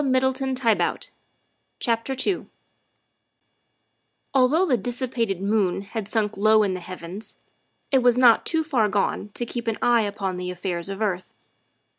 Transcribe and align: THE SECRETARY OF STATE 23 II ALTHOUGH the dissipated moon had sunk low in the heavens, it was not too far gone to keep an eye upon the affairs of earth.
THE 0.03 0.07
SECRETARY 0.07 0.51
OF 0.51 0.57
STATE 0.57 2.05
23 2.07 2.33
II 2.33 2.45
ALTHOUGH 4.33 4.65
the 4.65 4.77
dissipated 4.77 5.41
moon 5.43 5.81
had 5.81 6.07
sunk 6.09 6.35
low 6.35 6.63
in 6.63 6.73
the 6.73 6.79
heavens, 6.79 7.35
it 7.91 7.99
was 8.01 8.17
not 8.17 8.43
too 8.43 8.63
far 8.63 8.89
gone 8.89 9.29
to 9.35 9.45
keep 9.45 9.67
an 9.67 9.77
eye 9.79 10.01
upon 10.01 10.37
the 10.37 10.49
affairs 10.49 10.89
of 10.89 11.03
earth. 11.03 11.35